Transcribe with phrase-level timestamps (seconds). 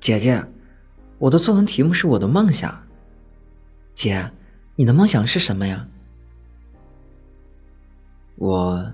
[0.00, 0.44] 姐姐，
[1.18, 2.86] 我的作文题目是我的梦想。
[3.92, 4.30] 姐，
[4.76, 5.86] 你的梦想是什么呀？
[8.36, 8.92] 我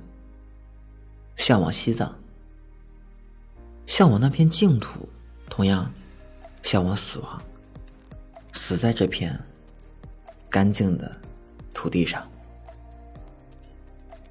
[1.36, 2.18] 向往西藏，
[3.86, 5.06] 向往那片净土，
[5.50, 5.92] 同样
[6.62, 7.42] 向往死亡，
[8.52, 9.38] 死在这片
[10.48, 11.14] 干净的
[11.74, 12.26] 土地上。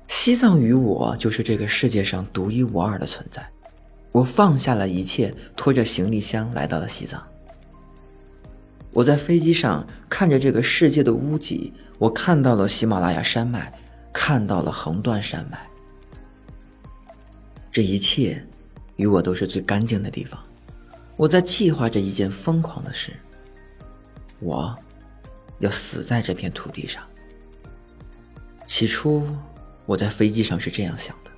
[0.07, 3.47] 西藏与我就是这个世界上独一无二的存在。
[4.13, 7.21] 我放下了一切，拖着行李箱来到了西藏。
[8.91, 13.73] 我在飞机上看着这个世界的屋脊，我看到了喜马拉雅山脉，
[14.13, 15.67] 看到了横断山脉。
[17.71, 18.45] 这一切
[18.97, 20.39] 与我都是最干净的地方。
[21.17, 23.13] 我在计划着一件疯狂的事，
[24.39, 24.77] 我
[25.57, 27.03] 要死在这片土地上。
[28.63, 29.27] 起初，
[29.87, 31.31] 我在飞机上是这样想的。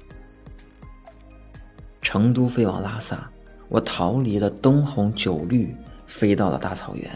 [2.16, 3.30] 成都飞往拉萨，
[3.68, 5.76] 我逃离了灯红酒绿，
[6.08, 7.12] 飞到了大草原。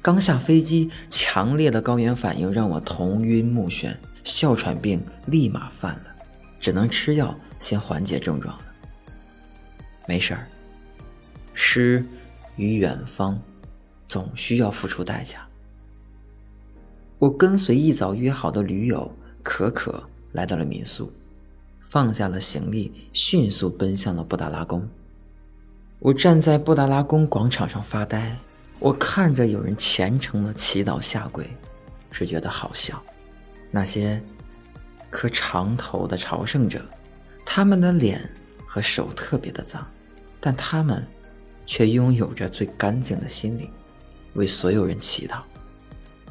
[0.00, 6.04] 刚下飞机，强烈的高原反应让我头晕目眩，哮喘病立马犯了，
[6.58, 8.64] 只能吃药先缓解症状了。
[10.08, 10.48] 没事儿，
[11.52, 12.02] 诗
[12.56, 13.38] 与远方
[14.08, 15.46] 总需要付出代价。
[17.18, 21.12] 我跟随一早约好的驴友可可来到了民宿。
[21.84, 24.88] 放下了行李，迅速奔向了布达拉宫。
[25.98, 28.36] 我站在布达拉宫广场上发呆，
[28.80, 31.48] 我看着有人虔诚的祈祷下跪，
[32.10, 33.00] 只觉得好笑。
[33.70, 34.20] 那些
[35.10, 36.82] 磕长头的朝圣者，
[37.44, 38.18] 他们的脸
[38.66, 39.86] 和手特别的脏，
[40.40, 41.06] 但他们
[41.66, 43.70] 却拥有着最干净的心灵，
[44.32, 45.42] 为所有人祈祷。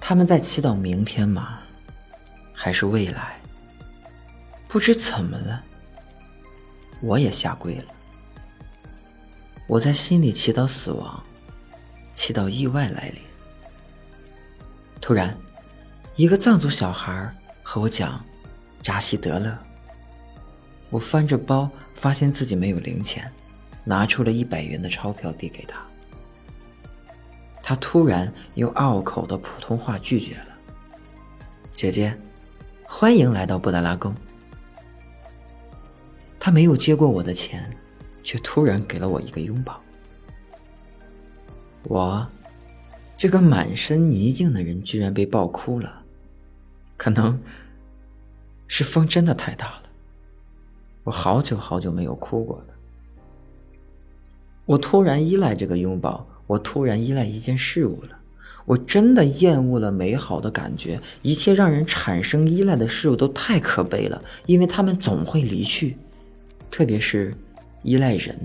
[0.01, 1.59] 他们在祈祷明天吗？
[2.51, 3.39] 还是未来？
[4.73, 5.63] 不知怎么了，
[6.99, 7.85] 我也下跪了。
[9.67, 11.23] 我在心里祈祷死亡，
[12.11, 13.21] 祈祷意外来临。
[14.99, 15.37] 突然，
[16.15, 17.31] 一个藏族小孩
[17.61, 18.25] 和我讲
[18.81, 19.55] ：“扎西德勒。”
[20.89, 23.31] 我翻着包，发现自己没有零钱，
[23.83, 25.85] 拿出了一百元的钞票递给他。
[27.61, 30.47] 他突然用拗口的普通话拒绝了
[31.71, 32.19] ：“姐姐，
[32.81, 34.11] 欢迎来到布达拉宫。”
[36.45, 37.69] 他没有接过我的钱，
[38.21, 39.81] 却突然给了我一个拥抱。
[41.83, 42.27] 我，
[43.17, 46.03] 这个满身泥泞的人，居然被抱哭了。
[46.97, 47.39] 可能
[48.67, 49.83] 是风真的太大了，
[51.05, 52.65] 我好久好久没有哭过了。
[54.65, 58.19] 我突然依赖这个拥抱，我突然依赖一件事物了。
[58.65, 65.95] 我真的厌恶了美好的感觉，一切让人产生依赖的事物都太可悲了，因为他们总会离去。
[66.73, 67.31] 特别是
[67.83, 68.35] 依赖人，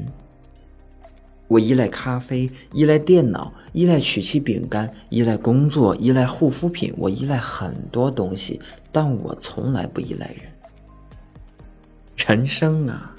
[1.46, 8.60] 我依赖咖啡，依赖电脑，依赖曲奇饼干，依赖工作，依赖护肤品，我依赖很多东西，
[8.92, 10.42] 但我从来不依赖人。
[12.18, 13.16] 人生啊，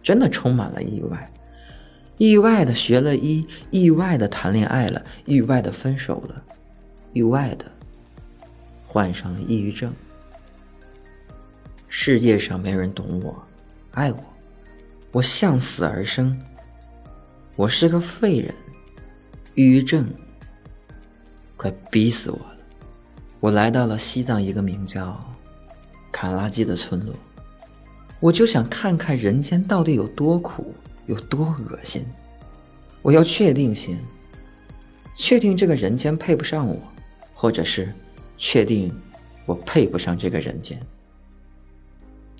[0.00, 1.32] 真的充满了意外，
[2.16, 6.40] 意外的学了医，意外的谈恋爱了，意外的分手了，
[7.12, 7.64] 意外的
[8.84, 9.92] 患上了抑郁症。
[11.88, 13.42] 世界上没人懂我，
[13.90, 14.33] 爱我。
[15.14, 16.36] 我向死而生，
[17.54, 18.52] 我是个废人，
[19.54, 20.04] 抑郁症
[21.56, 22.56] 快逼死我了。
[23.38, 25.16] 我来到了西藏一个名叫
[26.10, 27.14] 卡拉基的村落，
[28.18, 30.74] 我就想看看人间到底有多苦，
[31.06, 32.04] 有多恶心。
[33.00, 33.96] 我要确定性，
[35.14, 36.76] 确定这个人间配不上我，
[37.32, 37.94] 或者是
[38.36, 38.92] 确定
[39.46, 40.76] 我配不上这个人间。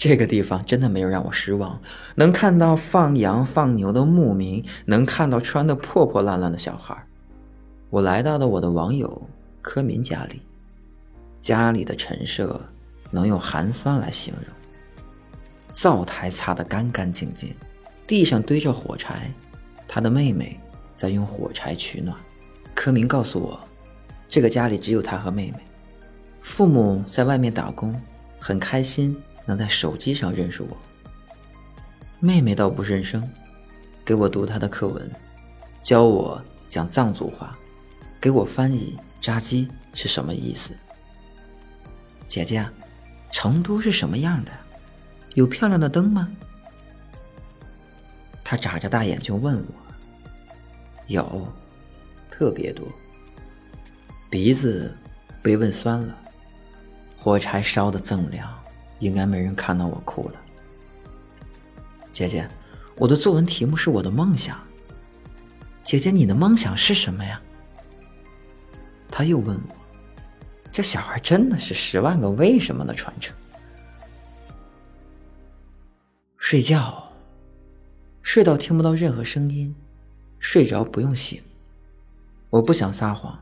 [0.06, 1.81] 这个地方真的没有让我失望，
[2.15, 6.94] 能看到放羊放牛的牧民，能看到穿的破破烂烂的小孩。
[7.88, 9.26] 我来到了我的网友
[9.62, 10.42] 柯民家里，
[11.41, 12.60] 家里的陈设
[13.10, 14.54] 能用寒酸来形容。
[15.70, 17.54] 灶台擦得干干净净，
[18.06, 19.32] 地上堆着火柴，
[19.89, 20.60] 他的妹妹
[20.95, 22.15] 在用火柴取暖。
[22.74, 23.59] 柯明告诉我，
[24.28, 25.65] 这个家里只有他和妹妹，
[26.42, 27.98] 父母在外面打工，
[28.39, 29.16] 很开心。
[29.45, 30.77] 能在手机上认识我，
[32.21, 33.29] 妹妹倒不认生，
[34.05, 35.11] 给我读她的课文，
[35.83, 37.57] 教我讲藏族话，
[38.21, 40.75] 给我翻译“扎鸡”是什么意思。
[42.27, 42.67] 姐姐，
[43.31, 44.51] 成都是什么样的？
[45.35, 46.29] 有漂亮的灯吗？
[48.43, 49.75] 她眨着大眼睛问我。
[51.07, 51.47] 有，
[52.31, 52.87] 特别多。
[54.31, 54.97] 鼻子
[55.43, 56.19] 被问酸了，
[57.17, 58.64] 火柴烧的锃亮。
[58.99, 60.41] 应该没人看到我哭了，
[62.13, 62.49] 姐姐，
[62.97, 64.59] 我的作文题目是我的梦想。
[65.83, 67.41] 姐姐，你的梦想是什么呀？”
[69.11, 69.77] 他又问我
[70.73, 73.35] ：“这小孩真的是十万个为什么的传承？”
[76.39, 77.13] 睡觉，
[78.23, 79.75] 睡到听不到任何声音，
[80.39, 81.41] 睡着不用醒。
[82.51, 83.39] 我不想撒谎，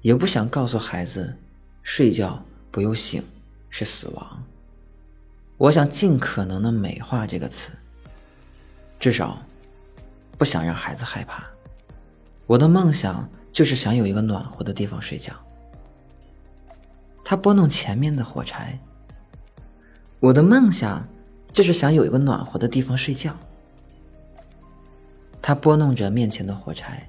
[0.00, 1.34] 也不想告诉孩子，
[1.82, 3.22] 睡觉不用醒
[3.74, 4.44] 是死亡。
[5.58, 7.72] 我想尽可能的美化这个词，
[9.00, 9.42] 至少
[10.38, 11.44] 不想让孩子害怕。
[12.46, 13.28] 我的梦想。
[13.54, 15.32] 就是想有一个暖和的地方睡觉。
[17.24, 18.76] 他拨弄前面的火柴。
[20.18, 21.06] 我的梦想
[21.52, 23.32] 就是想有一个暖和的地方睡觉。
[25.40, 27.08] 他拨弄着面前的火柴，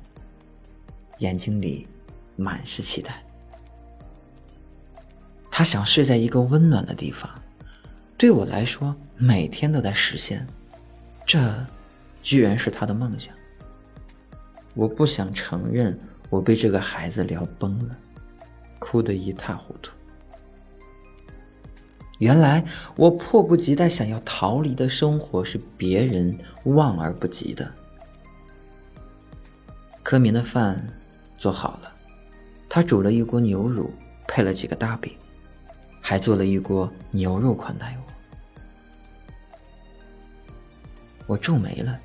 [1.17, 1.87] 眼睛里
[2.35, 3.24] 满是期待。
[5.57, 7.33] 他想睡在一个温暖的地方，
[8.17, 10.45] 对我来说，每天都在实现。
[11.25, 11.65] 这，
[12.21, 13.33] 居然是他的梦想。
[14.73, 15.97] 我不想承认。
[16.29, 17.95] 我被这个孩子聊崩了，
[18.79, 19.93] 哭得一塌糊涂。
[22.17, 22.61] 原来
[22.97, 27.71] 我迫不及待想要逃离的生活是别人望而不及的。
[30.03, 30.85] 柯明的饭
[31.37, 31.93] 做好了，
[32.67, 33.89] 他煮了一锅牛乳，
[34.27, 35.15] 配了几个大饼，
[36.07, 38.13] 还做了一锅牛肉款待我。
[41.25, 41.99] 我皱眉了，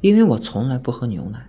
[0.00, 1.40] 因为我从来不喝牛奶。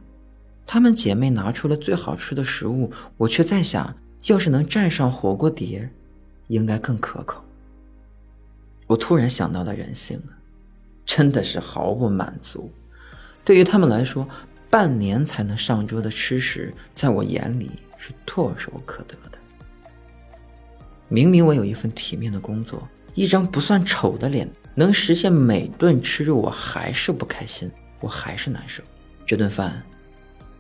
[0.68, 3.92] 她们姐妹拿出了最好吃的食物，我却在想，
[4.28, 5.90] 要是能蘸上火锅碟，
[6.46, 7.44] 应该更可口。
[8.86, 10.38] 我突然想到了人性啊，
[11.04, 12.72] 真的是毫不满足。
[13.44, 14.30] 对于他们来说，
[14.70, 19.40] 半年才能上桌的吃食，在我眼里是唾手可得的。
[21.14, 27.70] 明明我有一份体面的工作，一张不算丑的脸，能实现每顿吃肉，我还是不开心，
[28.00, 28.82] 我还是难受。
[29.28, 29.84] 这顿饭。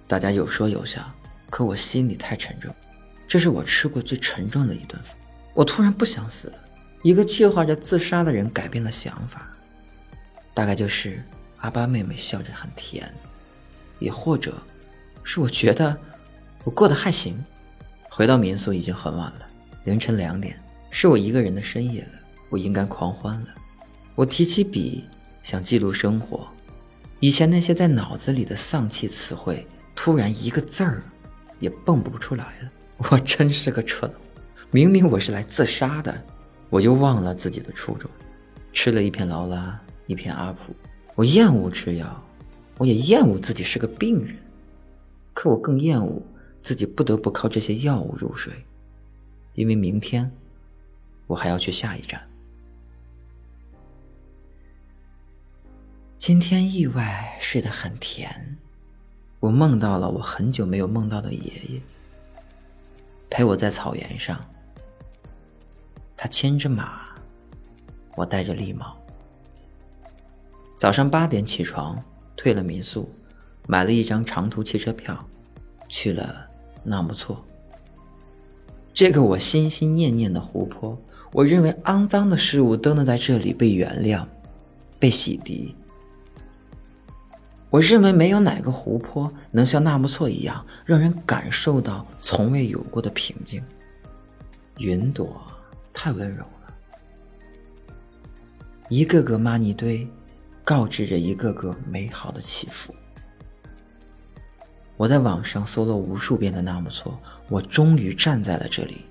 [0.10, 1.10] 大家有说有笑，
[1.50, 2.70] 可我心里太沉重。
[3.26, 5.16] 这是我吃过最沉重的一顿饭。
[5.54, 6.54] 我突然不想死了。
[7.02, 9.50] 一个计划着自杀的人改变了想法，
[10.54, 11.24] 大概就是
[11.60, 13.10] 阿巴妹妹笑着很甜，
[14.00, 14.54] 也或者
[15.24, 15.98] 是我觉得
[16.66, 17.42] 我过得还行。
[18.10, 19.48] 回到民宿已经很晚了，
[19.84, 22.12] 凌晨两点，是我一个人的深夜了。
[22.50, 23.48] 我应该狂欢了。
[24.16, 25.06] 我提起笔
[25.42, 26.48] 想记录生活，
[27.20, 29.66] 以前那些在脑子里的丧气词汇。
[29.94, 31.04] 突然一个字儿
[31.60, 32.72] 也蹦不出来了，
[33.10, 34.18] 我真是个蠢货！
[34.72, 36.20] 明明我是来自杀的，
[36.70, 38.10] 我又忘了自己的初衷。
[38.72, 40.74] 吃了一片劳拉，一片阿普。
[41.14, 42.26] 我厌恶吃药，
[42.78, 44.36] 我也厌恶自己是个病人。
[45.34, 46.22] 可我更厌恶
[46.62, 48.54] 自己不得不靠这些药物入睡，
[49.54, 50.32] 因为明天
[51.28, 52.22] 我还要去下一站。
[56.18, 58.58] 今天意外睡得很甜。
[59.40, 61.82] 我梦到了我很久没有梦到的爷爷，
[63.28, 64.40] 陪我在草原上。
[66.16, 67.16] 他牵着马，
[68.16, 68.96] 我戴着笠帽。
[70.78, 72.00] 早上八点起床，
[72.36, 73.12] 退了民宿，
[73.68, 75.28] 买了一张长途汽车票，
[75.88, 76.48] 去了
[76.84, 77.44] 纳木错。
[79.02, 80.96] 这个我心心念念的湖泊，
[81.32, 84.28] 我认为肮脏的事物都能在这里被原谅，
[85.00, 85.74] 被洗涤。
[87.72, 93.60] 我认为没有哪个湖泊能像纳木错一样，让人感受到从未有过的平静。
[94.78, 95.42] 云朵
[95.92, 96.76] 太温柔了，
[98.88, 100.08] 一个个玛尼堆，
[100.64, 102.94] 告知着一个个美好的祈福。
[105.02, 109.02] 我在网上搜了无数遍的纳木错，我终于站在了这里。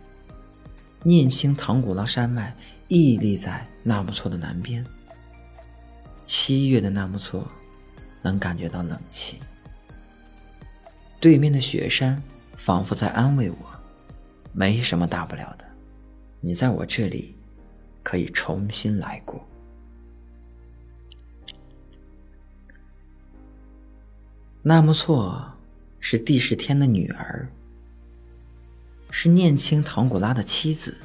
[1.03, 2.55] 念青唐古拉山脉
[2.87, 4.87] 屹立在纳木错的南边。
[6.25, 7.45] 七月的纳木错。
[8.23, 9.39] 能感觉到冷气，
[11.19, 12.23] 对面的雪山
[12.55, 13.57] 仿佛在安慰我，
[14.53, 15.65] 没什么大不了的，
[16.39, 17.35] 你在我这里
[18.03, 19.43] 可以重新来过。
[24.63, 25.50] 纳木错
[26.01, 27.49] 是帝释天的女儿，
[29.11, 30.97] 是念青唐古拉的妻子，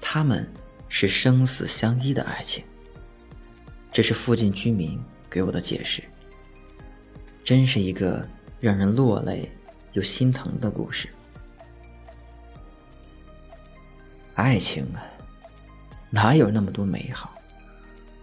[0.00, 0.46] 他们
[0.88, 2.62] 是生死相依的爱情。
[3.92, 5.00] 这是附近居民
[5.30, 6.02] 给我的解释。
[7.42, 8.28] 真是一个
[8.60, 9.50] 让人落泪
[9.92, 11.08] 又心疼的故事。
[14.34, 15.02] 爱情啊，
[16.10, 17.32] 哪有那么多美好？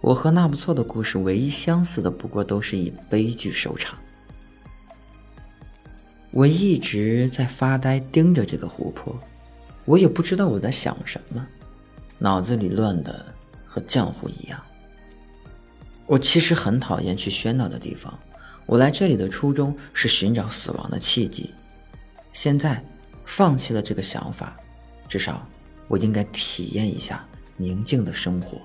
[0.00, 3.98] 我和那不错的故事唯一相似的，不过都是以悲剧收场。
[6.38, 9.18] 我一直在发呆，盯着这个湖泊，
[9.84, 11.44] 我也不知道我在想什么，
[12.16, 13.26] 脑子里乱的
[13.66, 14.62] 和浆糊一样。
[16.06, 18.16] 我其实很讨厌去喧闹的地方。
[18.66, 21.52] 我来这里的初衷是寻找死亡的契机，
[22.32, 22.80] 现在
[23.24, 24.56] 放弃了这个想法，
[25.08, 25.44] 至少
[25.88, 27.26] 我应该体验一下
[27.56, 28.60] 宁静的生活。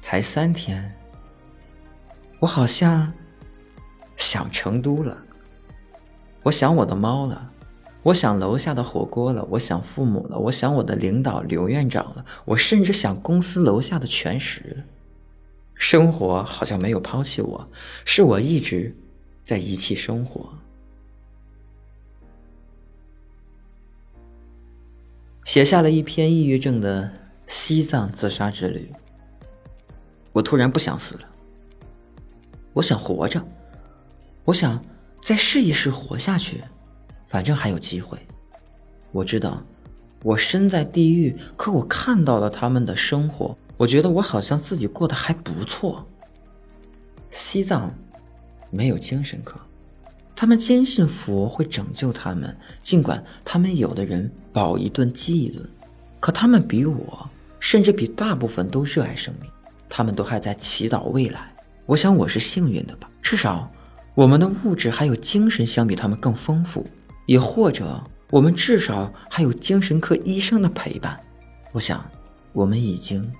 [0.00, 0.94] 才三天，
[2.38, 3.12] 我好像
[4.18, 5.16] 想成都了，
[6.42, 7.52] 我想我的猫了。
[8.04, 14.84] 我想楼下的火锅了，我想父母了，我想我的领导刘院长了，我甚至想公司楼下的全食。
[15.74, 17.68] 生活好像没有抛弃我，
[18.04, 18.96] 是我一直
[19.44, 20.48] 在遗弃生活。
[25.44, 27.10] 写下了一篇抑郁症的
[27.46, 28.90] 西藏自杀之旅。
[30.32, 31.28] 我突然不想死了，
[32.74, 33.44] 我想活着，
[34.48, 34.82] 我想
[35.20, 36.64] 再试一试活下去。
[37.26, 38.18] 反正还有机会，
[39.12, 39.62] 我知道，
[40.22, 46.06] 我身在地狱，可我看到了他们的生活，我觉得我好像自己过得还不错。
[47.28, 47.94] 西藏
[48.70, 49.60] 没有精神科，
[50.34, 55.68] 他们坚信佛会拯救他们，尽管他们有的人饱一顿饥一顿，
[56.20, 59.50] 可他们比我，甚至比大部分都热爱生命，
[59.90, 61.52] 他们都还在祈祷未来。
[61.84, 63.70] 我想我是幸运的吧，至少
[64.18, 66.84] 我们的物质还有精神相比他们更丰富。
[67.26, 71.16] 也或者，我们至少还有精神科医生的陪伴。
[71.70, 72.04] 我想，
[72.52, 73.30] 我们已经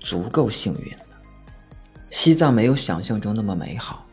[0.00, 1.00] 足够幸运了。
[2.08, 4.06] 西藏没有想象中那么美好，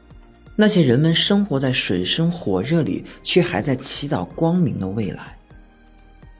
[0.57, 5.37] 那些人们生活在水深火热里，却还在祈祷光明的未来。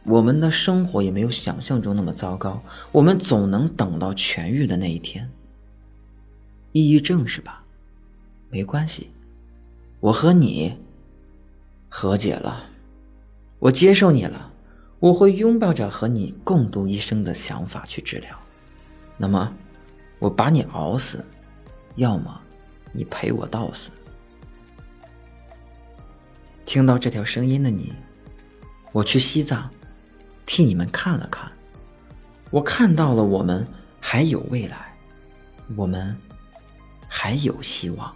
[0.03, 5.31] 我们的生活也没有想象中那么糟糕，我们总能等到痊愈的那一天。
[6.73, 7.63] 抑郁症是吧？
[8.49, 9.11] 没关系，
[10.03, 10.77] 我和你。
[11.87, 12.65] 和解了，
[13.59, 14.51] 我接受你了，
[14.99, 18.37] 我会拥抱着和你共度一生的想法去治疗。
[19.15, 19.55] 那么，
[20.19, 21.23] 我把你熬死，
[21.95, 22.41] 要么
[22.91, 23.91] 你陪我到死。
[26.65, 27.93] 听到这条声音的你，
[28.91, 29.69] 我去西藏，
[30.45, 31.49] 替你们看了看，
[32.49, 33.65] 我看到了我们
[34.01, 34.97] 还有未来，
[35.77, 36.17] 我们
[37.07, 38.13] 还有希望。